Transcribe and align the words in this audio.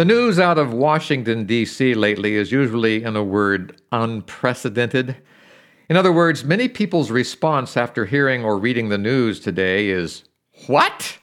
The 0.00 0.06
news 0.06 0.38
out 0.38 0.56
of 0.56 0.72
Washington, 0.72 1.44
D.C. 1.44 1.92
lately 1.92 2.36
is 2.36 2.50
usually, 2.50 3.04
in 3.04 3.16
a 3.16 3.22
word, 3.22 3.82
unprecedented. 3.92 5.14
In 5.90 5.96
other 5.98 6.10
words, 6.10 6.42
many 6.42 6.68
people's 6.68 7.10
response 7.10 7.76
after 7.76 8.06
hearing 8.06 8.42
or 8.42 8.56
reading 8.56 8.88
the 8.88 8.96
news 8.96 9.40
today 9.40 9.90
is, 9.90 10.24
What? 10.68 11.18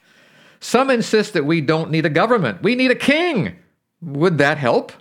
Some 0.60 0.90
insist 0.90 1.32
that 1.32 1.44
we 1.44 1.60
don't 1.60 1.90
need 1.90 2.06
a 2.06 2.08
government, 2.08 2.62
we 2.62 2.76
need 2.76 2.92
a 2.92 2.94
king. 2.94 3.56
Would 4.00 4.38
that 4.38 4.58
help? 4.58 4.92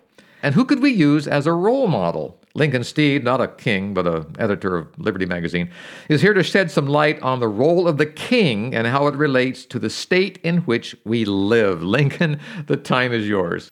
And 0.41 0.55
who 0.55 0.65
could 0.65 0.81
we 0.81 0.89
use 0.89 1.27
as 1.27 1.45
a 1.45 1.53
role 1.53 1.85
model? 1.85 2.36
Lincoln 2.57 2.83
Steed, 2.83 3.23
not 3.23 3.39
a 3.39 3.47
king, 3.47 3.93
but 3.93 4.07
an 4.07 4.35
editor 4.39 4.75
of 4.75 4.87
Liberty 4.97 5.27
magazine, 5.27 5.69
is 6.09 6.23
here 6.23 6.33
to 6.33 6.41
shed 6.41 6.71
some 6.71 6.87
light 6.87 7.21
on 7.21 7.39
the 7.39 7.47
role 7.47 7.87
of 7.87 7.99
the 7.99 8.05
king 8.07 8.73
and 8.73 8.87
how 8.87 9.05
it 9.05 9.13
relates 9.13 9.63
to 9.67 9.77
the 9.77 9.91
state 9.91 10.39
in 10.43 10.57
which 10.61 10.95
we 11.05 11.23
live. 11.23 11.83
Lincoln, 11.97 12.39
the 12.65 12.75
time 12.75 13.13
is 13.13 13.27
yours. 13.27 13.71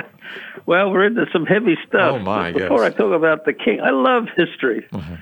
well, 0.66 0.90
we're 0.90 1.04
into 1.04 1.26
some 1.34 1.44
heavy 1.44 1.76
stuff. 1.86 2.14
Oh, 2.14 2.18
my, 2.18 2.52
Before 2.52 2.82
yes. 2.82 2.94
I 2.94 2.96
talk 2.96 3.12
about 3.12 3.44
the 3.44 3.52
king, 3.52 3.80
I 3.82 3.90
love 3.90 4.24
history. 4.34 4.86
Uh-huh. 4.90 5.16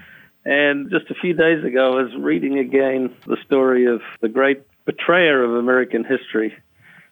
And 0.45 0.89
just 0.89 1.11
a 1.11 1.15
few 1.15 1.35
days 1.35 1.65
ago, 1.65 1.99
I 1.99 2.03
was 2.03 2.13
reading 2.17 2.59
again 2.59 3.13
the 3.27 3.37
story 3.45 3.87
of 3.87 4.01
the 4.21 4.29
great 4.29 4.63
betrayer 4.85 5.43
of 5.43 5.57
American 5.57 6.05
history, 6.05 6.55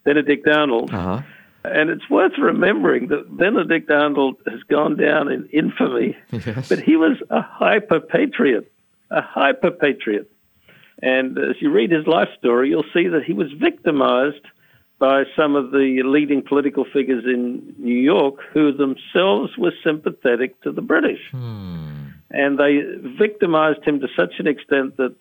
Benedict 0.05 0.47
Arnold. 0.47 0.95
Uh-huh. 0.95 1.23
And 1.65 1.91
it's 1.91 2.09
worth 2.09 2.33
remembering 2.39 3.09
that 3.09 3.37
Benedict 3.37 3.91
Arnold 3.91 4.37
has 4.47 4.63
gone 4.65 4.97
down 4.97 5.31
in 5.31 5.47
infamy, 5.53 6.17
Yes. 6.33 6.69
but 6.69 6.81
he 6.81 6.97
was 6.97 7.19
a 7.29 7.43
hyper 7.43 8.01
patriot, 8.01 8.73
a 9.11 9.21
hyper 9.21 9.71
patriot. 9.71 10.31
And 11.03 11.39
as 11.39 11.57
you 11.61 11.71
read 11.71 11.91
his 11.91 12.07
life 12.07 12.29
story, 12.39 12.71
you'll 12.71 12.85
see 12.95 13.09
that 13.09 13.25
he 13.25 13.33
was 13.33 13.53
victimized 13.53 14.45
by 14.99 15.25
some 15.35 15.57
of 15.57 15.71
the 15.71 16.03
leading 16.05 16.43
political 16.43 16.85
figures 16.85 17.25
in 17.25 17.75
New 17.79 17.99
York 17.99 18.35
who 18.53 18.71
themselves 18.73 19.57
were 19.57 19.73
sympathetic 19.83 20.61
to 20.63 20.73
the 20.73 20.83
British. 20.83 21.21
Hmm. 21.31 22.09
And 22.31 22.59
they 22.59 22.83
victimized 23.19 23.83
him 23.85 24.01
to 24.01 24.09
such 24.17 24.35
an 24.39 24.47
extent 24.47 24.97
that 24.99 25.15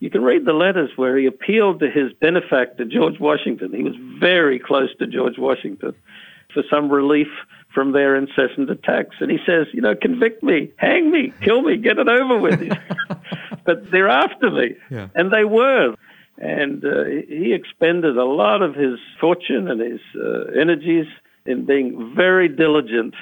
you 0.00 0.08
can 0.10 0.22
read 0.22 0.46
the 0.46 0.54
letters 0.54 0.90
where 0.96 1.16
he 1.16 1.26
appealed 1.26 1.80
to 1.80 1.90
his 1.90 2.12
benefactor, 2.20 2.84
George 2.86 3.20
Washington. 3.20 3.72
He 3.72 3.82
was 3.82 3.94
very 4.18 4.58
close 4.58 4.88
to 4.98 5.06
George 5.06 5.38
Washington 5.38 5.94
for 6.52 6.62
some 6.70 6.90
relief 6.90 7.28
from 7.72 7.92
their 7.92 8.16
incessant 8.16 8.70
attacks. 8.70 9.16
And 9.20 9.30
he 9.30 9.38
says, 9.46 9.66
you 9.72 9.82
know, 9.82 9.94
convict 9.94 10.42
me, 10.42 10.70
hang 10.76 11.10
me, 11.10 11.32
kill 11.42 11.62
me, 11.62 11.76
get 11.76 11.98
it 11.98 12.08
over 12.08 12.38
with. 12.38 12.60
but 13.64 13.90
they're 13.90 14.08
after 14.08 14.50
me. 14.50 14.74
Yeah. 14.90 15.08
And 15.14 15.30
they 15.30 15.44
were. 15.44 15.94
And 16.38 16.84
uh, 16.84 17.04
he 17.28 17.52
expended 17.52 18.16
a 18.16 18.24
lot 18.24 18.62
of 18.62 18.74
his 18.74 18.98
fortune 19.20 19.68
and 19.68 19.80
his 19.80 20.00
uh, 20.16 20.58
energies 20.58 21.06
in 21.44 21.66
being 21.66 22.14
very 22.16 22.48
diligent 22.48 23.14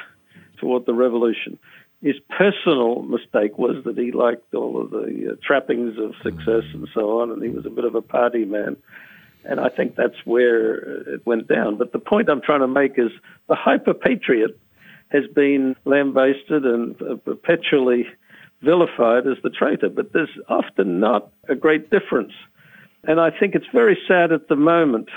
toward 0.59 0.87
the 0.87 0.95
revolution. 0.95 1.59
His 2.02 2.16
personal 2.36 3.02
mistake 3.02 3.58
was 3.58 3.82
that 3.84 3.98
he 3.98 4.12
liked 4.12 4.54
all 4.54 4.80
of 4.80 4.91
the 4.91 5.32
uh, 5.32 5.36
trappings 5.44 5.98
of 5.98 6.14
success 6.22 6.62
and 6.72 6.88
so 6.94 7.20
on, 7.20 7.31
and 7.31 7.42
he 7.42 7.48
was 7.48 7.66
a 7.66 7.70
bit 7.70 7.84
of 7.84 7.94
a 7.94 8.03
party 8.03 8.44
man. 8.44 8.76
And 9.44 9.60
I 9.60 9.69
think 9.69 9.97
that's 9.97 10.25
where 10.25 10.75
it 11.14 11.26
went 11.26 11.48
down. 11.48 11.76
But 11.76 11.92
the 11.92 11.98
point 11.98 12.28
I'm 12.28 12.41
trying 12.41 12.60
to 12.60 12.69
make 12.69 12.98
is 12.98 13.10
the 13.48 13.56
hyper 13.56 13.94
patriot 13.94 14.58
has 15.08 15.26
been 15.34 15.75
lambasted 15.84 16.64
and 16.64 17.00
uh, 17.03 17.16
perpetually 17.16 18.06
vilified 18.62 19.26
as 19.26 19.38
the 19.42 19.50
traitor, 19.50 19.88
but 19.88 20.12
there's 20.12 20.28
often 20.48 21.00
not 21.00 21.31
a 21.48 21.54
great 21.54 21.91
difference. 21.91 22.32
And 23.04 23.20
I 23.20 23.31
think 23.31 23.54
it's 23.54 23.66
very 23.72 23.98
sad 24.06 24.32
at 24.32 24.48
the 24.48 24.56
moment 24.56 25.08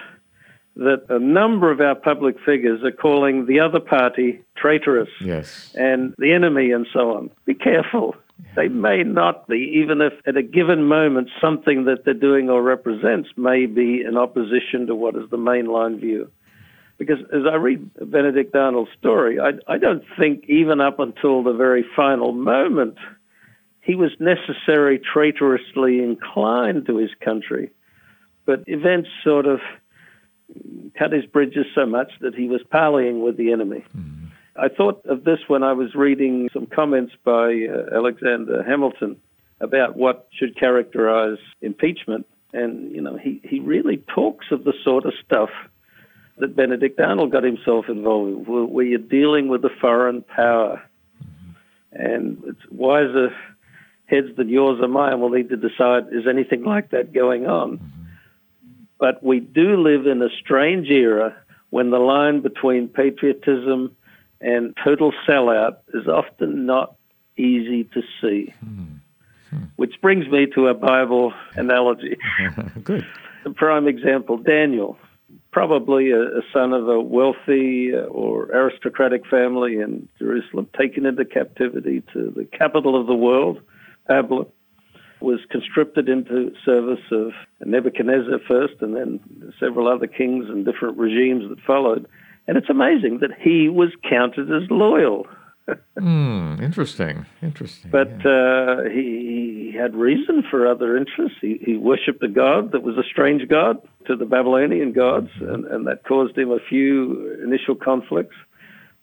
that 0.82 1.06
a 1.10 1.20
number 1.20 1.72
of 1.72 1.80
our 1.80 1.96
public 1.96 2.36
figures 2.46 2.84
are 2.84 2.92
calling 2.92 3.46
the 3.46 3.60
other 3.60 3.80
party 3.80 4.42
traitorous 4.56 5.10
Yes. 5.20 5.74
and 5.78 6.14
the 6.18 6.34
enemy 6.34 6.72
and 6.72 6.88
so 6.92 7.16
on. 7.16 7.30
Be 7.46 7.54
careful. 7.54 8.16
They 8.56 8.68
may 8.68 9.04
not 9.04 9.48
be, 9.48 9.72
even 9.82 10.02
if 10.02 10.14
at 10.26 10.36
a 10.36 10.42
given 10.42 10.84
moment 10.86 11.30
something 11.40 11.86
that 11.86 12.04
they're 12.06 12.14
doing 12.14 12.50
or 12.50 12.62
represents 12.64 13.30
may 13.38 13.66
be 13.68 14.02
in 14.02 14.18
opposition 14.18 14.88
to 14.88 14.96
what 14.96 15.16
is 15.16 15.30
the 15.30 15.38
mainline 15.38 16.00
view. 16.00 16.30
Because 16.98 17.20
as 17.34 17.44
I 17.50 17.56
read 17.56 17.90
Benedict 18.12 18.56
Arnold's 18.56 18.92
story, 19.00 19.40
I, 19.40 19.52
I 19.68 19.78
don't 19.78 20.04
think 20.20 20.46
even 20.48 20.82
up 20.82 21.00
until 21.00 21.44
the 21.44 21.54
very 21.54 21.86
final 21.96 22.32
moment 22.32 22.98
he 23.82 23.96
was 23.96 24.12
necessarily 24.20 25.00
traitorously 25.00 26.00
inclined 26.04 26.86
to 26.86 26.98
his 26.98 27.10
country. 27.24 27.72
But 28.46 28.64
events 28.68 29.10
sort 29.24 29.46
of 29.46 29.60
cut 30.98 31.12
his 31.12 31.26
bridges 31.26 31.66
so 31.74 31.86
much 31.86 32.12
that 32.22 32.36
he 32.36 32.48
was 32.48 32.62
parleying 32.72 33.24
with 33.24 33.38
the 33.38 33.52
enemy. 33.52 33.84
I 34.56 34.68
thought 34.68 35.06
of 35.06 35.24
this 35.24 35.40
when 35.48 35.64
I 35.64 35.74
was 35.74 35.96
reading 35.96 36.50
some 36.54 36.66
comments 36.66 37.14
by 37.24 37.68
uh, 37.70 37.96
Alexander 37.96 38.64
Hamilton 38.64 39.16
about 39.62 39.96
what 39.96 40.28
should 40.34 40.60
characterize 40.60 41.38
impeachment. 41.62 42.28
And, 42.54 42.94
you 42.94 43.02
know, 43.02 43.18
he, 43.18 43.40
he 43.44 43.60
really 43.60 44.04
talks 44.14 44.48
of 44.52 44.66
the 44.66 44.74
sort 44.84 45.06
of 45.06 45.14
stuff 45.26 45.50
that 46.38 46.56
Benedict 46.56 47.00
Arnold 47.00 47.32
got 47.32 47.44
himself 47.44 47.86
involved 47.88 48.30
in, 48.30 48.46
where, 48.46 48.66
where 48.66 48.86
you're 48.86 49.00
dealing 49.00 49.48
with 49.48 49.64
a 49.64 49.70
foreign 49.80 50.22
power. 50.22 50.82
And 51.94 52.44
it's 52.46 52.62
wiser 52.70 53.30
heads 54.08 54.28
than 54.36 54.50
yours 54.50 54.80
or 54.82 54.88
mine 54.90 55.22
will 55.22 55.30
need 55.30 55.50
to 55.50 55.56
decide 55.56 56.08
is 56.12 56.28
anything 56.30 56.64
like 56.64 56.92
that 56.92 57.14
going 57.14 57.48
on. 57.48 57.80
But 59.02 59.24
we 59.24 59.40
do 59.40 59.82
live 59.82 60.06
in 60.06 60.22
a 60.22 60.30
strange 60.30 60.88
era 60.90 61.36
when 61.72 61.90
the 61.90 61.98
line 61.98 62.42
between 62.42 62.88
patriotism 62.88 63.96
and 64.40 64.78
total 64.84 65.12
sellout 65.28 65.78
is 65.96 66.08
often 66.08 66.68
not 66.68 66.96
easy 67.36 67.86
to 67.96 68.04
see. 68.22 68.54
Which 69.76 70.00
brings 70.02 70.28
me 70.28 70.46
to 70.54 70.68
a 70.68 70.76
Bible 70.76 71.34
analogy. 71.56 72.16
Good. 72.84 73.06
A 73.44 73.50
prime 73.50 73.88
example 73.88 74.38
Daniel, 74.38 75.00
probably 75.52 76.12
a, 76.12 76.22
a 76.22 76.42
son 76.54 76.72
of 76.72 76.88
a 76.88 77.02
wealthy 77.02 77.96
uh, 77.96 78.02
or 78.02 78.46
aristocratic 78.52 79.26
family 79.26 79.80
in 79.80 80.08
Jerusalem, 80.20 80.70
taken 80.78 81.08
into 81.08 81.26
captivity 81.26 82.04
to 82.14 82.32
the 82.36 82.46
capital 82.46 83.00
of 83.00 83.08
the 83.08 83.16
world, 83.16 83.62
Babylon 84.08 84.46
was 85.22 85.40
conscripted 85.50 86.10
into 86.10 86.52
service 86.66 87.04
of 87.12 87.32
Nebuchadnezzar 87.66 88.40
first 88.48 88.76
and 88.82 88.96
then 88.96 89.20
several 89.60 89.88
other 89.88 90.08
kings 90.08 90.46
and 90.50 90.66
different 90.66 90.98
regimes 90.98 91.50
that 91.50 91.60
followed. 91.66 92.08
And 92.48 92.58
it's 92.58 92.70
amazing 92.70 93.20
that 93.20 93.32
he 93.40 93.70
was 93.70 93.90
counted 94.10 94.52
as 94.52 94.70
loyal. 94.70 95.28
Hmm. 95.98 96.56
Interesting. 96.62 97.26
Interesting. 97.42 97.92
But 97.92 98.10
yeah. 98.26 98.32
uh, 98.32 98.90
he, 98.90 99.70
he 99.72 99.78
had 99.78 99.96
reason 99.96 100.44
for 100.50 100.68
other 100.68 100.98
interests. 100.98 101.38
He, 101.40 101.60
he 101.64 101.78
worshipped 101.78 102.22
a 102.24 102.28
god 102.28 102.72
that 102.72 102.82
was 102.82 102.98
a 102.98 103.04
strange 103.04 103.48
god 103.48 103.78
to 104.08 104.16
the 104.16 104.26
Babylonian 104.26 104.92
gods, 104.92 105.30
and, 105.40 105.66
and 105.66 105.88
that 105.88 106.04
caused 106.04 106.38
him 106.38 106.52
a 106.52 106.60
few 106.68 107.40
initial 107.44 107.76
conflicts. 107.76 108.36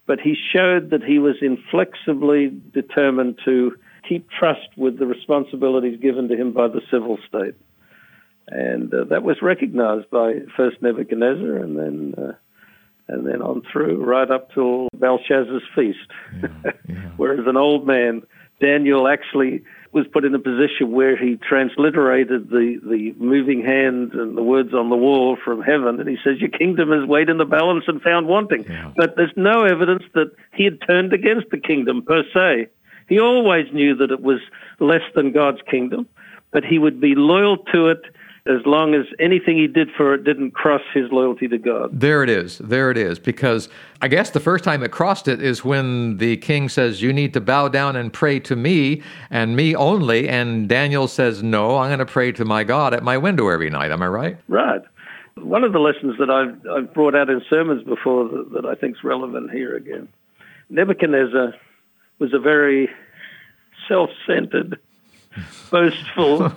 But 0.05 0.19
he 0.19 0.35
showed 0.35 0.89
that 0.89 1.03
he 1.03 1.17
was 1.17 1.35
inflexibly 1.41 2.51
determined 2.73 3.39
to 3.45 3.75
keep 4.07 4.29
trust 4.29 4.69
with 4.77 4.99
the 4.99 5.05
responsibilities 5.05 5.99
given 6.01 6.27
to 6.29 6.35
him 6.35 6.53
by 6.53 6.67
the 6.67 6.81
civil 6.91 7.17
state. 7.27 7.55
And 8.47 8.93
uh, 8.93 9.05
that 9.05 9.23
was 9.23 9.37
recognized 9.41 10.09
by 10.09 10.39
first 10.57 10.81
Nebuchadnezzar 10.81 11.57
and 11.57 11.77
then 11.77 12.15
uh, 12.17 12.33
and 13.07 13.25
then 13.25 13.41
on 13.41 13.63
through 13.71 14.03
right 14.03 14.29
up 14.29 14.51
till 14.53 14.87
Belshazzar's 14.93 15.63
feast. 15.75 15.97
Whereas 17.17 17.45
an 17.47 17.57
old 17.57 17.85
man, 17.85 18.21
Daniel 18.59 19.07
actually 19.07 19.63
was 19.91 20.05
put 20.11 20.25
in 20.25 20.35
a 20.35 20.39
position 20.39 20.91
where 20.91 21.17
he 21.17 21.37
transliterated 21.37 22.49
the, 22.49 22.79
the 22.83 23.13
moving 23.17 23.63
hand 23.63 24.13
and 24.13 24.37
the 24.37 24.43
words 24.43 24.73
on 24.73 24.89
the 24.89 24.95
wall 24.95 25.37
from 25.43 25.61
heaven, 25.61 25.99
and 25.99 26.07
he 26.07 26.17
says, 26.23 26.39
Your 26.39 26.49
kingdom 26.49 26.93
is 26.93 27.07
weighed 27.07 27.29
in 27.29 27.37
the 27.37 27.45
balance 27.45 27.85
and 27.87 28.01
found 28.01 28.27
wanting. 28.27 28.65
Yeah. 28.65 28.91
But 28.95 29.15
there's 29.15 29.33
no 29.35 29.63
evidence 29.63 30.03
that 30.13 30.31
he 30.53 30.65
had 30.65 30.79
turned 30.87 31.13
against 31.13 31.49
the 31.49 31.59
kingdom 31.59 32.03
per 32.03 32.23
se. 32.33 32.67
He 33.09 33.19
always 33.19 33.65
knew 33.73 33.95
that 33.95 34.11
it 34.11 34.21
was 34.21 34.39
less 34.79 35.01
than 35.15 35.31
God's 35.31 35.61
kingdom, 35.69 36.07
but 36.51 36.63
he 36.63 36.77
would 36.79 37.01
be 37.01 37.15
loyal 37.15 37.57
to 37.73 37.87
it 37.87 38.01
as 38.45 38.65
long 38.65 38.95
as 38.95 39.05
anything 39.19 39.57
he 39.57 39.67
did 39.67 39.89
for 39.95 40.13
it 40.13 40.23
didn't 40.23 40.51
cross 40.51 40.81
his 40.93 41.11
loyalty 41.11 41.47
to 41.47 41.57
God. 41.57 41.99
There 41.99 42.23
it 42.23 42.29
is. 42.29 42.59
There 42.59 42.89
it 42.89 42.97
is. 42.97 43.19
Because 43.19 43.67
I 44.01 44.07
guess 44.07 44.29
the 44.29 44.39
first 44.39 44.63
time 44.63 44.81
it 44.83 44.91
crossed 44.91 45.27
it 45.27 45.41
is 45.41 45.65
when 45.65 46.17
the 46.17 46.37
king 46.37 46.69
says, 46.69 47.01
You 47.01 47.11
need 47.11 47.33
to 47.33 47.41
bow 47.41 47.67
down 47.67 47.95
and 47.95 48.13
pray 48.13 48.39
to 48.41 48.55
me 48.55 49.03
and 49.29 49.55
me 49.55 49.75
only. 49.75 50.29
And 50.29 50.69
Daniel 50.69 51.07
says, 51.07 51.43
No, 51.43 51.77
I'm 51.77 51.89
going 51.89 51.99
to 51.99 52.05
pray 52.05 52.31
to 52.31 52.45
my 52.45 52.63
God 52.63 52.93
at 52.93 53.03
my 53.03 53.17
window 53.17 53.49
every 53.49 53.69
night. 53.69 53.91
Am 53.91 54.01
I 54.01 54.07
right? 54.07 54.37
Right. 54.47 54.81
One 55.35 55.63
of 55.63 55.73
the 55.73 55.79
lessons 55.79 56.15
that 56.19 56.29
I've, 56.29 56.59
I've 56.67 56.93
brought 56.93 57.15
out 57.15 57.29
in 57.29 57.41
sermons 57.49 57.83
before 57.83 58.27
that, 58.29 58.51
that 58.53 58.65
I 58.65 58.75
think 58.75 58.95
is 58.95 59.03
relevant 59.03 59.51
here 59.51 59.75
again 59.75 60.07
Nebuchadnezzar 60.69 61.53
was 62.19 62.33
a 62.33 62.39
very 62.39 62.89
self 63.87 64.09
centered, 64.27 64.77
boastful, 65.71 66.51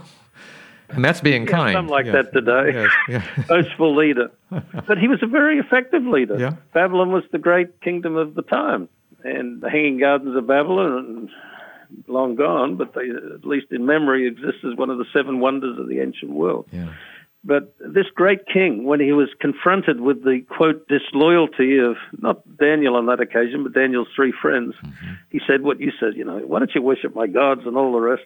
And 0.91 1.05
that's 1.05 1.21
being 1.23 1.45
yeah, 1.45 1.51
kind. 1.51 1.73
Some 1.75 1.89
like 1.89 2.07
Yeah. 2.07 2.13
that 2.13 2.33
today. 2.33 2.73
Yes, 2.75 2.91
yeah. 3.09 3.45
Boastful 3.49 3.95
leader. 3.97 4.31
But 4.87 4.99
he 4.99 5.09
was 5.09 5.23
a 5.23 5.27
very 5.27 5.59
effective 5.59 6.05
leader. 6.05 6.39
Yeah. 6.39 6.57
Babylon 6.75 7.11
was 7.13 7.25
the 7.33 7.39
great 7.39 7.81
kingdom 7.81 8.17
of 8.17 8.35
the 8.35 8.43
time. 8.43 8.89
And 9.25 9.63
the 9.63 9.71
Hanging 9.71 9.99
Gardens 9.99 10.37
of 10.37 10.47
Babylon, 10.47 11.31
long 12.09 12.35
gone, 12.35 12.77
but 12.77 12.93
they, 12.95 13.09
at 13.09 13.45
least 13.47 13.67
in 13.71 13.87
memory, 13.87 14.27
exist 14.27 14.59
as 14.71 14.77
one 14.77 14.91
of 14.91 14.99
the 14.99 15.07
seven 15.13 15.39
wonders 15.41 15.79
of 15.79 15.89
the 15.89 16.01
ancient 16.01 16.33
world. 16.33 16.67
yeah. 16.73 16.93
But 17.45 17.75
this 17.81 18.07
great 18.15 18.47
king, 18.47 18.85
when 18.85 19.01
he 19.01 19.13
was 19.13 19.29
confronted 19.41 20.01
with 20.01 20.23
the 20.23 20.45
quote 20.49 20.87
disloyalty 20.87 21.79
of 21.79 21.97
not 22.21 22.41
Daniel 22.57 22.95
on 22.95 23.07
that 23.07 23.21
occasion, 23.21 23.65
but 23.65 23.73
Daniel's 23.73 24.09
three 24.15 24.33
friends, 24.41 24.75
he 25.31 25.41
said 25.47 25.63
what 25.63 25.81
you 25.81 25.91
said, 25.99 26.15
you 26.15 26.25
know, 26.25 26.39
why 26.39 26.61
don't 26.61 26.71
you 26.75 26.83
worship 26.83 27.17
my 27.17 27.27
gods 27.27 27.63
and 27.67 27.77
all 27.77 27.93
the 27.93 28.01
rest? 28.01 28.23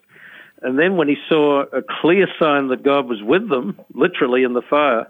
And 0.61 0.79
then 0.79 0.97
when 0.97 1.09
he 1.09 1.17
saw 1.29 1.63
a 1.63 1.83
clear 2.01 2.27
sign 2.39 2.69
that 2.69 2.83
God 2.83 3.09
was 3.09 3.23
with 3.23 3.49
them, 3.49 3.79
literally 3.95 4.43
in 4.43 4.53
the 4.53 4.63
fire, 4.63 5.07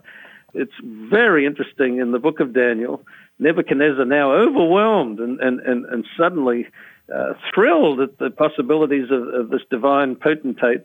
it's 0.54 0.72
very 0.82 1.44
interesting 1.44 1.98
in 1.98 2.12
the 2.12 2.18
book 2.18 2.38
of 2.40 2.54
Daniel. 2.54 3.02
Nebuchadnezzar 3.38 4.04
now 4.04 4.32
overwhelmed 4.32 5.18
and, 5.18 5.40
and, 5.40 5.60
and, 5.60 5.84
and 5.86 6.04
suddenly 6.16 6.66
uh, 7.14 7.34
thrilled 7.54 8.00
at 8.00 8.18
the 8.18 8.30
possibilities 8.30 9.10
of, 9.10 9.28
of 9.28 9.50
this 9.50 9.62
divine 9.70 10.16
potentate 10.16 10.82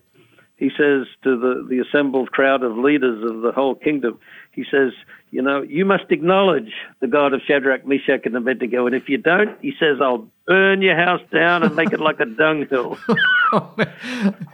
he 0.61 0.69
says 0.69 1.07
to 1.23 1.39
the, 1.39 1.65
the 1.67 1.79
assembled 1.79 2.31
crowd 2.31 2.61
of 2.61 2.77
leaders 2.77 3.23
of 3.27 3.41
the 3.41 3.51
whole 3.51 3.73
kingdom, 3.73 4.19
he 4.51 4.63
says, 4.69 4.93
you 5.31 5.41
know, 5.41 5.63
you 5.63 5.85
must 5.85 6.03
acknowledge 6.11 6.71
the 6.99 7.07
God 7.07 7.33
of 7.33 7.41
Shadrach, 7.47 7.87
Meshach, 7.87 8.21
and 8.25 8.37
Abednego. 8.37 8.85
And 8.85 8.93
if 8.93 9.09
you 9.09 9.17
don't, 9.17 9.59
he 9.59 9.73
says, 9.79 9.97
I'll 9.99 10.27
burn 10.45 10.83
your 10.83 10.95
house 10.95 11.21
down 11.33 11.63
and 11.63 11.75
make 11.75 11.91
it 11.91 11.99
like 11.99 12.19
a 12.19 12.25
dunghill. 12.25 12.97
Oh, 13.53 13.75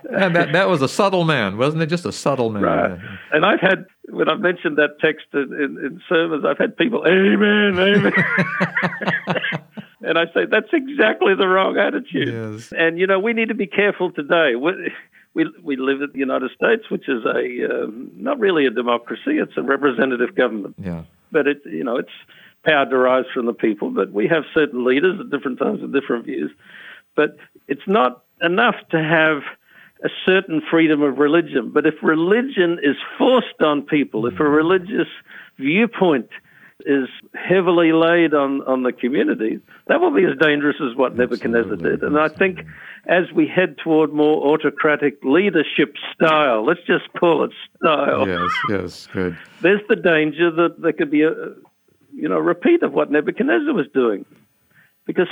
and 0.10 0.36
that, 0.36 0.54
that 0.54 0.68
was 0.68 0.82
a 0.82 0.88
subtle 0.88 1.24
man, 1.24 1.56
wasn't 1.60 1.84
it? 1.84 1.86
Just 1.86 2.04
a 2.08 2.12
subtle 2.12 2.50
man. 2.50 2.64
Right. 2.64 3.00
And 3.32 3.46
I've 3.46 3.60
had, 3.60 3.86
when 4.10 4.28
I've 4.28 4.40
mentioned 4.40 4.76
that 4.78 4.98
text 5.00 5.28
in, 5.34 5.54
in, 5.54 5.78
in 5.86 6.02
sermons, 6.10 6.44
I've 6.44 6.58
had 6.58 6.76
people, 6.76 7.06
Amen, 7.06 7.78
Amen. 7.78 8.12
and 10.02 10.18
I 10.18 10.26
say, 10.34 10.46
that's 10.50 10.70
exactly 10.74 11.36
the 11.36 11.48
wrong 11.48 11.78
attitude. 11.78 12.28
Yes. 12.28 12.74
And, 12.76 12.98
you 12.98 13.06
know, 13.06 13.20
we 13.20 13.34
need 13.34 13.50
to 13.50 13.54
be 13.54 13.68
careful 13.68 14.12
today. 14.12 14.56
We, 14.56 14.92
we, 15.38 15.46
we 15.62 15.76
live 15.76 16.02
in 16.02 16.10
the 16.12 16.18
United 16.18 16.50
States, 16.52 16.90
which 16.90 17.08
is 17.08 17.24
a 17.24 17.84
um, 17.84 18.10
not 18.16 18.40
really 18.40 18.66
a 18.66 18.72
democracy, 18.72 19.38
it's 19.38 19.56
a 19.56 19.62
representative 19.62 20.34
government. 20.34 20.74
Yeah. 20.80 21.04
But 21.32 21.46
it, 21.46 21.62
you 21.66 21.84
know, 21.84 21.98
it's 21.98 22.18
power 22.66 22.86
derives 22.86 23.28
from 23.36 23.46
the 23.46 23.54
people, 23.54 23.92
but 23.92 24.12
we 24.12 24.28
have 24.28 24.44
certain 24.52 24.84
leaders 24.84 25.20
at 25.20 25.30
different 25.30 25.60
times 25.60 25.82
with 25.82 25.94
different 25.94 26.26
views. 26.26 26.50
But 27.16 27.38
it's 27.68 27.88
not 27.88 28.24
enough 28.42 28.76
to 28.90 28.98
have 28.98 29.44
a 30.04 30.10
certain 30.26 30.60
freedom 30.72 31.04
of 31.04 31.20
religion. 31.20 31.70
But 31.72 31.86
if 31.86 31.94
religion 32.02 32.80
is 32.82 32.96
forced 33.20 33.62
on 33.62 33.84
people, 33.84 34.26
if 34.26 34.40
a 34.40 34.44
religious 34.44 35.08
viewpoint 35.60 36.30
is 36.88 37.10
heavily 37.36 37.92
laid 37.92 38.34
on, 38.34 38.62
on 38.64 38.84
the 38.84 38.94
community, 38.94 39.60
that 39.88 40.00
will 40.00 40.14
be 40.16 40.24
as 40.24 40.38
dangerous 40.40 40.78
as 40.80 40.96
what 40.96 41.18
Nebuchadnezzar 41.18 41.76
did. 41.76 42.02
And 42.02 42.18
I 42.18 42.30
think 42.30 42.60
as 43.08 43.32
we 43.36 43.46
head 43.48 43.76
toward 43.84 44.14
more 44.14 44.48
autocratic 44.48 45.20
leadership 45.24 45.96
style, 46.14 46.66
let's 46.66 46.80
just 46.88 47.12
call 47.20 47.44
it 47.44 47.52
style, 47.78 48.28
Yes, 48.28 48.52
yes, 48.70 49.08
good. 49.12 49.38
there's 49.62 49.82
the 49.90 49.98
danger 49.98 50.50
that 50.50 50.82
there 50.82 50.94
could 50.94 51.12
be 51.12 51.24
a, 51.24 51.32
you 52.14 52.30
know, 52.30 52.40
repeat 52.40 52.84
of 52.84 52.94
what 52.94 53.12
Nebuchadnezzar 53.12 53.74
was 53.74 53.88
doing. 53.94 54.26
Because 55.06 55.28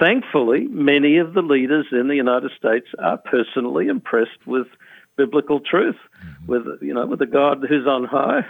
thankfully, 0.00 0.66
many 0.68 1.18
of 1.18 1.34
the 1.34 1.42
leaders 1.42 1.86
in 1.92 2.08
the 2.08 2.16
United 2.16 2.50
States 2.58 2.86
are 2.98 3.18
personally 3.18 3.86
impressed 3.86 4.46
with 4.46 4.66
biblical 5.16 5.60
truth, 5.60 5.96
mm-hmm. 6.24 6.46
with, 6.46 6.62
you 6.82 6.94
know, 6.94 7.06
with 7.06 7.22
a 7.22 7.26
God 7.26 7.64
who's 7.68 7.86
on 7.86 8.04
high. 8.04 8.44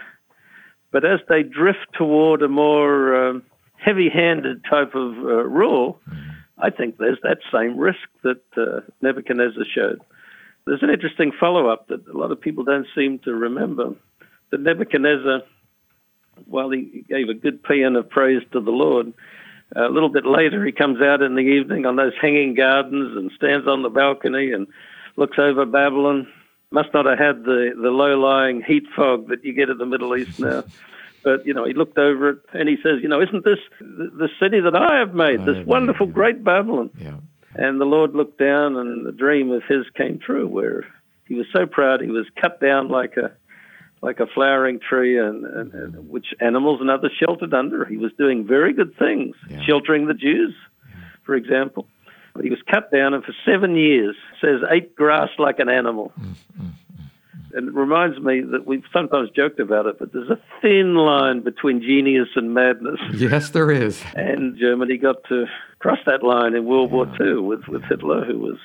But 0.95 1.05
as 1.05 1.19
they 1.29 1.43
drift 1.43 1.89
toward 1.95 2.41
a 2.43 2.49
more 2.49 3.31
um, 3.31 3.43
heavy-handed 3.79 4.63
type 4.65 4.95
of 4.95 5.19
uh, 5.19 5.43
rule, 5.43 5.99
I 6.57 6.71
think 6.71 6.99
there's 6.99 7.19
that 7.25 7.39
same 7.53 7.77
risk 7.77 7.99
that 8.23 8.41
uh, 8.57 8.83
Nebuchadnezzar 9.03 9.65
showed. 9.75 10.01
There's 10.67 10.85
an 10.85 10.91
interesting 10.91 11.33
follow-up 11.33 11.89
that 11.89 12.07
a 12.07 12.17
lot 12.17 12.31
of 12.31 12.41
people 12.41 12.63
don't 12.63 12.87
seem 12.95 13.19
to 13.25 13.35
remember. 13.35 13.97
That 14.53 14.61
Nebuchadnezzar, 14.61 15.43
while 16.47 16.71
he 16.71 17.05
gave 17.09 17.29
a 17.29 17.35
good 17.35 17.65
paean 17.65 17.97
of 17.97 18.09
praise 18.09 18.43
to 18.53 18.61
the 18.61 18.71
Lord, 18.71 19.13
a 19.75 19.89
little 19.89 20.11
bit 20.11 20.25
later 20.25 20.65
he 20.65 20.71
comes 20.71 21.03
out 21.03 21.23
in 21.23 21.35
the 21.35 21.41
evening 21.41 21.87
on 21.87 21.97
those 21.97 22.15
hanging 22.23 22.55
gardens 22.55 23.17
and 23.17 23.33
stands 23.33 23.67
on 23.67 23.83
the 23.83 23.91
balcony 23.91 24.53
and 24.53 24.69
looks 25.17 25.41
over 25.41 25.67
Babylon. 25.67 26.29
Must 26.71 26.93
not 26.93 27.07
have 27.07 27.19
had 27.19 27.45
the, 27.45 27.73
the 27.81 27.91
low-lying 27.91 28.63
heat 28.63 28.85
fog 28.97 29.29
that 29.29 29.45
you 29.45 29.53
get 29.53 29.71
in 29.71 29.79
the 29.79 29.87
Middle 29.87 30.17
East 30.17 30.41
now. 30.41 30.65
But, 31.25 31.47
you 31.47 31.55
know, 31.55 31.65
he 31.65 31.73
looked 31.73 31.97
over 31.97 32.29
it 32.29 32.39
and 32.53 32.69
he 32.69 32.77
says, 32.83 33.01
you 33.03 33.09
know, 33.09 33.19
isn't 33.23 33.45
this 33.47 33.59
the 33.81 34.11
the 34.15 34.29
city 34.39 34.61
that 34.61 34.77
I 34.77 34.99
have 34.99 35.15
made, 35.15 35.41
I 35.41 35.45
this 35.47 35.67
wonderful, 35.67 36.05
made. 36.07 36.15
great 36.15 36.45
Babylon? 36.45 36.91
Yeah. 37.01 37.17
And 37.55 37.81
the 37.81 37.87
Lord 37.87 38.15
looked 38.15 38.39
down, 38.39 38.77
and 38.77 39.07
the 39.07 39.13
dream 39.13 39.51
of 39.51 39.63
his 39.67 39.87
came 39.97 40.19
true, 40.19 40.47
where 40.47 40.85
he 41.27 41.35
was 41.35 41.47
so 41.51 41.65
proud 41.65 42.03
he 42.03 42.11
was 42.11 42.27
cut 42.39 42.61
down 42.61 42.89
like 42.89 43.17
a 43.17 43.33
like 44.03 44.21
a 44.21 44.27
flowering 44.27 44.81
tree, 44.81 45.19
and, 45.19 45.47
and, 45.47 45.73
and 45.73 45.95
mm-hmm. 45.95 46.11
which 46.11 46.27
animals 46.41 46.83
and 46.83 46.91
others 46.91 47.13
sheltered 47.19 47.55
under. 47.55 47.87
He 47.87 47.97
was 47.97 48.13
doing 48.19 48.47
very 48.47 48.75
good 48.75 48.95
things, 48.99 49.35
Yeah. 49.49 49.63
sheltering 49.63 50.07
the 50.07 50.13
Jews, 50.15 50.55
for 51.23 51.35
example. 51.35 51.89
He 52.43 52.51
was 52.51 52.59
cut 52.69 52.91
down, 52.91 53.15
and 53.15 53.25
for 53.25 53.35
seven 53.47 53.77
years 53.77 54.17
says 54.41 54.61
ate 54.71 54.95
grass 54.97 55.31
like 55.39 55.61
an 55.61 55.69
animal. 55.69 56.13
Mm, 56.19 56.35
mm, 56.59 56.63
mm, 56.63 56.73
and 57.55 57.69
it 57.69 57.75
reminds 57.75 58.19
me 58.19 58.41
that 58.41 58.67
we've 58.67 58.83
sometimes 58.93 59.31
joked 59.31 59.61
about 59.61 59.87
it, 59.87 59.99
but 59.99 60.13
there's 60.13 60.29
a 60.29 60.41
thin 60.61 60.97
line 60.97 61.41
between 61.41 61.81
genius 61.81 62.29
and 62.35 62.53
madness. 62.53 63.01
Yes, 63.15 63.51
there 63.51 63.71
is. 63.71 64.03
And 64.17 64.57
Germany 64.59 64.99
got 64.99 65.23
to 65.29 65.47
cross 65.79 65.99
that 66.07 66.25
line 66.25 66.55
in 66.55 66.65
World 66.65 66.91
War 66.91 67.07
II 67.21 67.37
with, 67.37 67.69
with 67.69 67.83
Hitler, 67.85 68.25
who 68.25 68.39
was, 68.39 68.59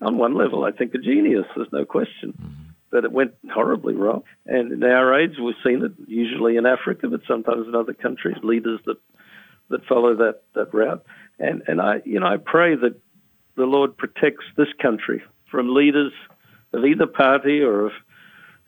on 0.00 0.16
one 0.16 0.34
level, 0.34 0.64
I 0.64 0.70
think, 0.72 0.94
a 0.94 0.98
genius. 0.98 1.44
There's 1.54 1.68
no 1.70 1.84
question. 1.84 2.32
Mm-hmm. 2.32 2.62
But 2.90 3.04
it 3.04 3.12
went 3.12 3.34
horribly 3.52 3.94
wrong. 3.94 4.22
And 4.46 4.72
in 4.72 4.82
our 4.84 5.20
age, 5.20 5.32
we've 5.38 5.54
seen 5.62 5.84
it 5.84 5.92
usually 6.06 6.56
in 6.56 6.64
Africa, 6.64 7.08
but 7.08 7.20
sometimes 7.28 7.68
in 7.68 7.74
other 7.74 7.92
countries, 7.92 8.36
leaders 8.42 8.80
that, 8.86 8.96
that 9.70 9.84
follow 9.86 10.14
that, 10.16 10.42
that 10.54 10.72
route. 10.72 11.04
And, 11.38 11.62
and 11.66 11.80
I, 11.80 12.02
you 12.04 12.20
know, 12.20 12.26
I 12.26 12.36
pray 12.36 12.74
that 12.74 13.00
the 13.56 13.64
Lord 13.64 13.96
protects 13.96 14.44
this 14.56 14.68
country 14.80 15.22
from 15.50 15.74
leaders 15.74 16.12
of 16.72 16.84
either 16.84 17.06
party 17.06 17.60
or 17.60 17.86
of 17.86 17.92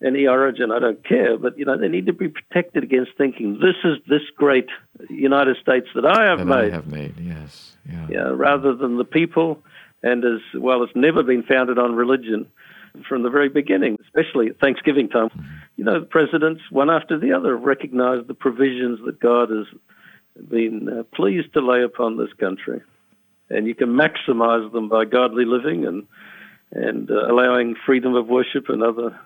any 0.05 0.27
origin, 0.27 0.73
I 0.73 0.79
don't 0.79 1.07
care, 1.07 1.37
but 1.37 1.59
you 1.59 1.65
know 1.67 1.77
they 1.77 1.89
need 1.89 2.07
to 2.07 2.13
be 2.13 2.29
protected 2.29 2.83
against 2.83 3.13
thinking 3.19 3.61
this 3.61 3.77
is 3.85 3.99
this 4.09 4.23
great 4.35 4.69
United 5.11 5.57
States 5.61 5.89
that 5.95 6.07
I 6.07 6.25
have 6.25 6.39
That 6.39 6.47
made, 6.47 6.57
I 6.57 6.71
have 6.71 6.87
made. 6.87 7.15
Yes. 7.19 7.77
Yeah. 7.87 8.07
yeah, 8.09 8.29
rather 8.35 8.75
than 8.75 8.97
the 8.97 9.05
people. 9.05 9.63
And 10.03 10.25
as 10.25 10.41
well, 10.55 10.83
it's 10.83 10.97
never 10.97 11.23
been 11.23 11.43
founded 11.43 11.79
on 11.79 11.95
religion 11.95 12.47
from 13.07 13.23
the 13.23 13.29
very 13.29 13.51
beginning, 13.51 13.99
especially 14.03 14.49
at 14.49 14.59
Thanksgiving 14.59 15.11
time. 15.11 15.29
Mm-hmm. 15.29 15.55
You 15.77 15.85
know, 15.85 16.01
the 16.01 16.07
presidents, 16.07 16.63
one 16.71 16.89
after 16.89 17.19
the 17.19 17.33
other, 17.33 17.57
have 17.57 17.65
recognized 17.65 18.27
the 18.27 18.35
provisions 18.35 19.01
that 19.05 19.21
God 19.21 19.51
has 19.51 19.67
been 20.49 20.89
uh, 20.89 21.03
pleased 21.15 21.53
to 21.55 21.61
lay 21.61 21.83
upon 21.83 22.17
this 22.17 22.33
country, 22.39 22.81
and 23.49 23.67
you 23.67 23.75
can 23.75 23.89
maximize 23.89 24.71
them 24.73 24.89
by 24.89 25.05
godly 25.05 25.45
living 25.45 25.87
and 25.87 26.07
and 26.73 27.11
uh, 27.11 27.27
allowing 27.31 27.75
freedom 27.85 28.15
of 28.15 28.29
worship 28.29 28.69
and 28.69 28.83
other 28.83 29.19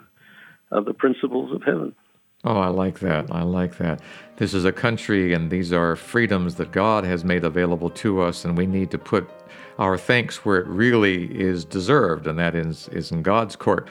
other 0.73 0.93
principles 0.93 1.53
of 1.55 1.63
heaven. 1.63 1.95
Oh, 2.45 2.59
I 2.59 2.69
like 2.69 2.99
that. 3.01 3.31
I 3.31 3.43
like 3.43 3.79
that. 3.79 4.01
This 4.37 4.53
is 4.53 4.67
a 4.67 4.73
country, 4.73 5.33
and 5.33 5.51
these 5.51 5.73
are 5.73 5.97
freedoms 5.97 6.57
that 6.57 6.73
God 6.73 7.05
has 7.05 7.25
made 7.25 7.43
available 7.43 7.89
to 7.91 8.21
us, 8.21 8.45
and 8.45 8.57
we 8.57 8.67
need 8.67 8.91
to 8.91 8.99
put 8.99 9.29
our 9.79 9.97
thanks 9.97 10.45
where 10.45 10.59
it 10.59 10.67
really 10.67 11.25
is 11.41 11.65
deserved, 11.65 12.27
and 12.27 12.39
that 12.39 12.55
is, 12.55 12.89
is 12.89 13.11
in 13.11 13.23
God's 13.23 13.57
court. 13.57 13.89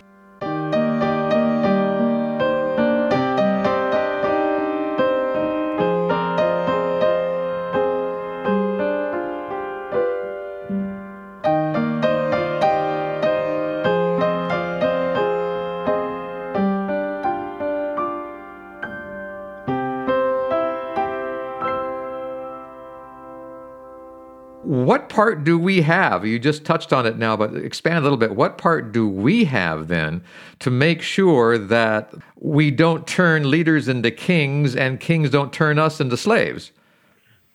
Part 25.14 25.44
do 25.44 25.60
we 25.60 25.84
have? 25.84 26.26
You 26.26 26.40
just 26.40 26.66
touched 26.66 26.92
on 26.92 27.06
it 27.06 27.20
now, 27.20 27.38
but 27.38 27.56
expand 27.56 28.00
a 28.00 28.02
little 28.02 28.18
bit. 28.18 28.36
What 28.36 28.58
part 28.58 28.92
do 28.92 29.08
we 29.08 29.44
have 29.46 29.88
then 29.88 30.24
to 30.60 30.72
make 30.72 31.04
sure 31.04 31.60
that 31.60 32.12
we 32.40 32.72
don't 32.72 33.06
turn 33.06 33.50
leaders 33.50 33.88
into 33.88 34.10
kings 34.10 34.76
and 34.76 35.00
kings 35.00 35.30
don't 35.30 35.54
turn 35.54 35.78
us 35.78 36.02
into 36.02 36.18
slaves? 36.18 36.72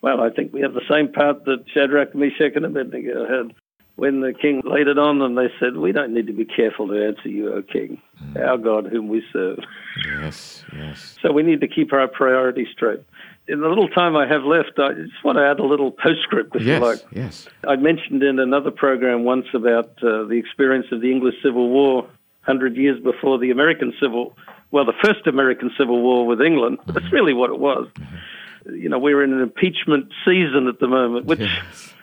Well, 0.01 0.21
I 0.21 0.29
think 0.29 0.53
we 0.53 0.61
have 0.61 0.73
the 0.73 0.87
same 0.89 1.11
part 1.11 1.43
that 1.43 1.65
Shadrach, 1.73 2.15
Meshach, 2.15 2.53
and 2.55 2.65
Abednego 2.65 3.27
had 3.27 3.53
when 3.97 4.21
the 4.21 4.33
king 4.33 4.61
laid 4.63 4.87
it 4.87 4.97
on 4.97 5.19
them, 5.19 5.35
they 5.35 5.49
said, 5.59 5.75
We 5.75 5.91
don't 5.91 6.13
need 6.13 6.27
to 6.27 6.33
be 6.33 6.45
careful 6.45 6.87
to 6.87 7.05
answer 7.05 7.27
you, 7.27 7.53
O 7.53 7.61
king, 7.61 8.01
mm. 8.23 8.41
our 8.41 8.57
God 8.57 8.87
whom 8.87 9.09
we 9.09 9.21
serve. 9.33 9.59
Yes, 10.05 10.63
yes. 10.73 11.17
So 11.21 11.33
we 11.33 11.43
need 11.43 11.59
to 11.59 11.67
keep 11.67 11.91
our 11.91 12.07
priorities 12.07 12.69
straight. 12.71 13.01
In 13.49 13.61
the 13.61 13.67
little 13.67 13.89
time 13.89 14.15
I 14.15 14.27
have 14.27 14.43
left, 14.43 14.77
I 14.77 14.93
just 14.93 15.23
want 15.23 15.37
to 15.37 15.43
add 15.43 15.59
a 15.59 15.65
little 15.65 15.91
postscript, 15.91 16.55
if 16.55 16.61
yes, 16.61 16.79
you 16.79 16.85
like. 16.85 16.99
Yes. 17.11 17.47
I 17.67 17.75
mentioned 17.75 18.21
in 18.21 18.39
another 18.39 18.71
program 18.71 19.23
once 19.23 19.47
about 19.53 19.91
uh, 20.03 20.23
the 20.23 20.37
experience 20.37 20.85
of 20.91 21.01
the 21.01 21.11
English 21.11 21.35
Civil 21.43 21.69
War 21.69 22.03
100 22.45 22.77
years 22.77 23.01
before 23.03 23.37
the 23.39 23.51
American 23.51 23.93
Civil 23.99 24.35
well, 24.71 24.85
the 24.85 24.93
first 25.03 25.25
American 25.25 25.71
Civil 25.75 25.99
War 25.99 26.27
with 26.27 26.41
England. 26.41 26.77
Mm-hmm. 26.77 26.91
That's 26.91 27.11
really 27.11 27.33
what 27.33 27.49
it 27.49 27.59
was. 27.59 27.87
Mm-hmm. 27.95 28.75
You 28.75 28.89
know, 28.89 28.99
we're 28.99 29.23
in 29.23 29.33
an 29.33 29.41
impeachment 29.41 30.13
season 30.23 30.67
at 30.67 30.79
the 30.79 30.87
moment, 30.87 31.25
which 31.25 31.39
yes 31.39 31.93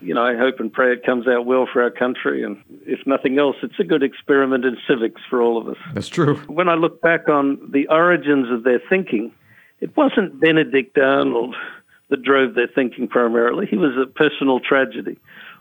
you 0.00 0.14
know, 0.14 0.24
I 0.24 0.36
hope 0.36 0.60
and 0.60 0.72
pray 0.72 0.92
it 0.92 1.04
comes 1.04 1.26
out 1.26 1.46
well 1.46 1.68
for 1.70 1.82
our 1.82 1.90
country. 1.90 2.42
And 2.42 2.62
if 2.86 3.06
nothing 3.06 3.38
else, 3.38 3.56
it's 3.62 3.78
a 3.78 3.84
good 3.84 4.02
experiment 4.02 4.64
in 4.64 4.76
civics 4.88 5.20
for 5.28 5.42
all 5.42 5.58
of 5.58 5.68
us. 5.68 5.76
That's 5.94 6.08
true. 6.08 6.36
When 6.46 6.68
I 6.68 6.74
look 6.74 7.00
back 7.00 7.28
on 7.28 7.58
the 7.70 7.86
origins 7.88 8.50
of 8.50 8.64
their 8.64 8.80
thinking, 8.88 9.32
it 9.80 9.96
wasn't 9.96 10.40
Benedict 10.40 10.96
Arnold 10.98 11.56
that 12.08 12.22
drove 12.22 12.54
their 12.54 12.68
thinking 12.68 13.08
primarily. 13.08 13.66
He 13.66 13.76
was 13.76 13.96
a 13.96 14.06
personal 14.06 14.60
tragedy. 14.60 15.18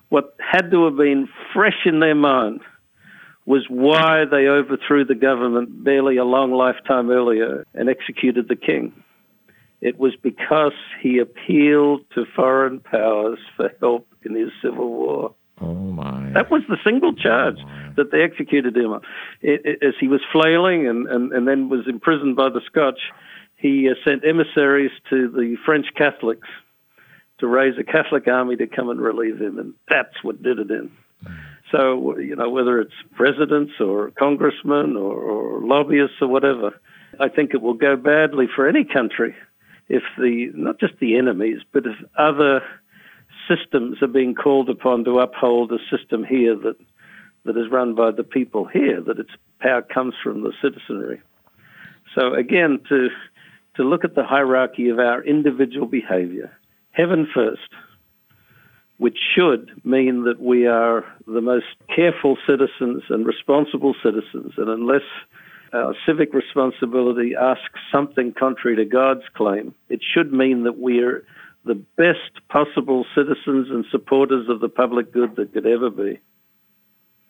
What 0.10 0.36
had 0.40 0.72
to 0.72 0.86
have 0.86 0.98
been 0.98 1.30
fresh 1.54 1.86
in 1.86 2.00
their 2.00 2.16
mind 2.16 2.62
was 3.46 3.66
why 3.70 4.26
they 4.26 4.48
overthrew 4.48 5.06
the 5.06 5.16
government 5.16 5.84
barely 5.84 6.18
a 6.18 6.24
long 6.24 6.52
lifetime 6.52 7.10
earlier 7.10 7.66
and 7.74 7.90
executed 7.90 8.48
the 8.48 8.56
king. 8.56 8.94
It 9.82 9.98
was 9.98 10.16
because 10.22 10.74
he 11.02 11.20
appealed 11.20 12.02
to 12.14 12.26
foreign 12.36 12.80
powers 12.80 13.40
for 13.56 13.72
help 13.80 14.08
in 14.24 14.36
his 14.36 14.50
civil 14.62 14.90
war. 14.90 15.36
Oh 15.62 15.74
my! 15.74 16.32
That 16.34 16.52
was 16.52 16.62
the 16.70 16.78
single 16.84 17.14
oh, 17.18 17.22
charge 17.22 17.58
oh 17.60 17.94
that 17.98 18.12
they 18.12 18.22
executed 18.22 18.78
him 18.78 18.94
on. 18.94 19.02
It, 19.42 19.62
it, 19.66 19.84
as 19.84 19.94
he 20.00 20.08
was 20.08 20.22
flailing 20.32 20.88
and, 20.88 21.08
and, 21.08 21.32
and 21.32 21.48
then 21.48 21.70
was 21.70 21.88
imprisoned 21.88 22.36
by 22.36 22.50
the 22.50 22.62
Scotch, 22.66 23.00
he 23.60 23.90
uh, 23.90 23.94
sent 24.06 24.26
emissaries 24.26 24.92
to 25.10 25.30
the 25.30 25.58
French 25.66 25.88
Catholics 25.96 26.48
to 27.40 27.48
raise 27.48 27.78
a 27.78 27.84
Catholic 27.84 28.28
army 28.28 28.56
to 28.56 28.68
come 28.68 28.90
and 28.90 29.00
relieve 29.00 29.40
him, 29.40 29.60
and 29.60 29.74
that's 29.90 30.24
what 30.24 30.42
did 30.42 30.60
it 30.60 30.72
in. 30.72 30.92
So, 31.72 32.18
you 32.18 32.36
know, 32.36 32.50
whether 32.50 32.80
it's 32.80 32.94
presidents 33.16 33.74
or 33.80 34.12
congressmen 34.12 34.96
or, 34.96 35.14
or 35.14 35.62
lobbyists 35.62 36.16
or 36.22 36.28
whatever, 36.28 36.80
I 37.20 37.28
think 37.30 37.54
it 37.54 37.62
will 37.62 37.74
go 37.74 37.96
badly 37.96 38.48
for 38.54 38.68
any 38.68 38.84
country 38.86 39.36
if 39.90 40.04
the 40.18 40.52
not 40.54 40.80
just 40.80 40.94
the 41.00 41.18
enemies, 41.18 41.60
but 41.72 41.86
if 41.86 41.96
other 42.18 42.62
systems 43.48 44.02
are 44.02 44.08
being 44.08 44.36
called 44.36 44.70
upon 44.70 45.04
to 45.04 45.20
uphold 45.20 45.72
a 45.72 45.80
system 45.96 46.24
here 46.24 46.56
that 46.56 46.76
that 47.46 47.58
is 47.58 47.72
run 47.72 47.96
by 47.96 48.12
the 48.12 48.24
people 48.24 48.66
here, 48.66 49.02
that 49.02 49.20
its 49.20 49.32
power 49.60 49.82
comes 49.82 50.14
from 50.22 50.44
the 50.44 50.54
citizenry. 50.62 51.22
So 52.16 52.34
again, 52.34 52.80
to 52.90 53.10
to 53.80 53.86
look 53.86 54.04
at 54.04 54.14
the 54.14 54.26
hierarchy 54.26 54.90
of 54.90 55.00
our 55.00 55.24
individual 55.24 55.88
behavior, 55.88 56.52
heaven 56.92 57.26
first, 57.34 57.70
which 58.98 59.18
should 59.34 59.72
mean 59.86 60.26
that 60.26 60.42
we 60.42 60.68
are 60.68 61.06
the 61.26 61.40
most 61.40 61.66
careful 61.96 62.38
citizens 62.46 63.04
and 63.08 63.26
responsible 63.26 63.96
citizens, 64.04 64.52
and 64.58 64.68
unless 64.68 65.08
our 65.72 65.96
civic 66.06 66.34
responsibility 66.34 67.36
asks 67.40 67.80
something 67.90 68.34
contrary 68.38 68.76
to 68.76 68.84
God's 68.84 69.24
claim, 69.34 69.74
it 69.88 70.02
should 70.04 70.34
mean 70.34 70.64
that 70.66 70.78
we're 70.78 71.24
the 71.64 71.82
best 71.96 72.46
possible 72.50 73.06
citizens 73.16 73.70
and 73.70 73.86
supporters 73.90 74.50
of 74.50 74.60
the 74.60 74.68
public 74.68 75.14
good 75.14 75.38
that 75.38 75.54
could 75.54 75.66
ever 75.66 75.90
be. 75.90 76.20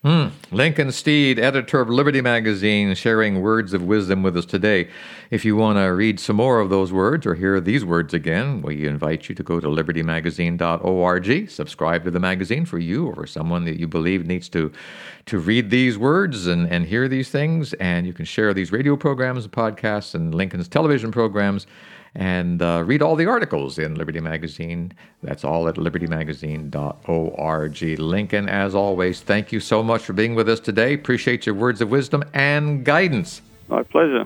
Hmm. 0.02 0.28
Lincoln 0.50 0.94
Steed, 0.94 1.40
editor 1.40 1.82
of 1.82 1.90
Liberty 1.90 2.22
Magazine, 2.22 2.96
sharing 2.96 3.42
words 3.42 3.74
of 3.74 3.84
wisdom 3.84 4.24
with 4.24 4.38
us 4.38 4.46
today. 4.46 4.88
If 5.30 5.44
you 5.44 5.58
want 5.58 5.78
to 5.78 5.88
read 5.88 6.22
some 6.22 6.38
more 6.38 6.62
of 6.62 6.70
those 6.70 6.94
words 6.94 7.26
or 7.26 7.36
hear 7.36 7.60
these 7.60 7.84
words 7.84 8.14
again, 8.14 8.62
we 8.62 8.88
invite 8.88 9.28
you 9.28 9.36
to 9.36 9.44
go 9.44 9.60
to 9.60 9.68
libertymagazine.org, 9.68 11.50
subscribe 11.50 12.06
to 12.06 12.12
the 12.12 12.20
magazine 12.22 12.64
for 12.64 12.80
you 12.80 13.08
or 13.08 13.16
for 13.16 13.28
someone 13.28 13.66
that 13.66 13.78
you 13.78 13.90
believe 13.90 14.26
needs 14.26 14.48
to, 14.50 14.72
to 15.26 15.38
read 15.38 15.70
these 15.70 15.98
words 15.98 16.48
and, 16.48 16.72
and 16.72 16.86
hear 16.86 17.10
these 17.10 17.30
things. 17.30 17.74
And 17.74 18.08
you 18.08 18.14
can 18.14 18.24
share 18.24 18.54
these 18.54 18.72
radio 18.72 18.96
programs, 18.96 19.46
podcasts, 19.48 20.16
and 20.16 20.34
Lincoln's 20.34 20.70
television 20.70 21.12
programs 21.12 21.68
and 22.16 22.62
uh, 22.62 22.84
read 22.86 23.02
all 23.02 23.16
the 23.16 23.26
articles 23.26 23.80
in 23.80 23.96
Liberty 23.96 24.20
Magazine. 24.20 24.94
That's 25.24 25.44
all 25.44 25.68
at 25.68 25.76
libertymagazine.org. 25.76 28.00
Lincoln, 28.00 28.50
as 28.50 28.76
always, 28.76 29.22
thank 29.22 29.52
you 29.52 29.60
so 29.60 29.84
much 29.84 30.04
for 30.04 30.14
being 30.14 30.36
with 30.36 30.50
us 30.50 30.60
today. 30.60 30.94
Appreciate 30.94 31.46
your 31.46 31.56
words 31.56 31.82
of 31.82 31.90
wisdom 31.90 32.24
and 32.34 32.84
guidance. 32.84 33.42
My 33.68 33.84
pleasure. 33.84 34.26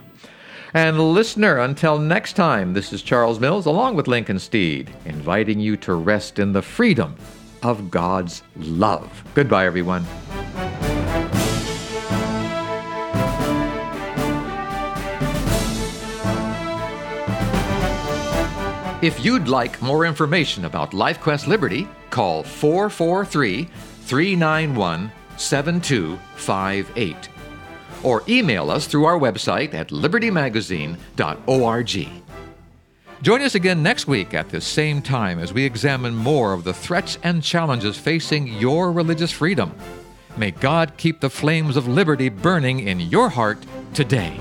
And 0.73 1.13
listener, 1.13 1.59
until 1.59 1.99
next 1.99 2.33
time, 2.33 2.73
this 2.73 2.93
is 2.93 3.03
Charles 3.03 3.39
Mills 3.39 3.67
along 3.67 3.95
with 3.95 4.07
Lincoln 4.07 4.39
Steed, 4.39 4.89
inviting 5.05 5.59
you 5.59 5.77
to 5.77 5.93
rest 5.93 6.39
in 6.39 6.51
the 6.51 6.63
freedom 6.63 7.15
of 7.61 7.91
God's 7.91 8.41
love. 8.55 9.23
Goodbye, 9.35 9.67
everyone. 9.67 10.03
If 19.03 19.23
you'd 19.25 19.49
like 19.49 19.81
more 19.81 20.05
information 20.05 20.63
about 20.63 20.91
LifeQuest 20.91 21.45
Liberty, 21.45 21.89
call 22.09 22.41
443 22.41 23.65
391 23.65 25.11
7258 25.35 27.29
or 28.01 28.23
email 28.29 28.71
us 28.71 28.87
through 28.87 29.03
our 29.03 29.19
website 29.19 29.73
at 29.73 29.89
libertymagazine.org. 29.89 32.07
Join 33.21 33.41
us 33.41 33.55
again 33.55 33.83
next 33.83 34.07
week 34.07 34.33
at 34.33 34.47
the 34.47 34.61
same 34.61 35.01
time 35.01 35.37
as 35.37 35.51
we 35.51 35.65
examine 35.65 36.15
more 36.15 36.53
of 36.53 36.63
the 36.63 36.73
threats 36.73 37.17
and 37.23 37.43
challenges 37.43 37.97
facing 37.97 38.47
your 38.47 38.93
religious 38.93 39.33
freedom. 39.33 39.75
May 40.37 40.51
God 40.51 40.93
keep 40.95 41.19
the 41.19 41.29
flames 41.29 41.75
of 41.75 41.89
liberty 41.89 42.29
burning 42.29 42.79
in 42.79 43.01
your 43.01 43.27
heart 43.27 43.65
today. 43.93 44.39